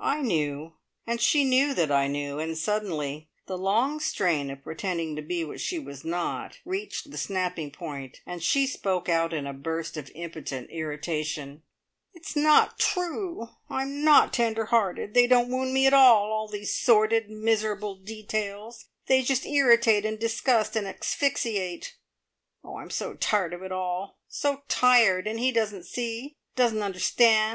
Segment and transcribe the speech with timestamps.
[0.00, 0.74] I knew,
[1.06, 5.42] and she knew that I knew, and suddenly the long strain of pretending to be
[5.42, 9.96] what she was not reached the snapping point, and she spoke out in a burst
[9.96, 11.62] of impotent irritation:
[12.12, 13.48] "It's not true!
[13.70, 15.14] I'm not tender hearted.
[15.14, 20.18] They don't wound me at all, all these sordid miserable details; they just irritate and
[20.18, 21.96] disgust and asphyxiate.
[22.62, 27.52] Oh, I'm so tired of it all so tired and he doesn't see, doesn't understand!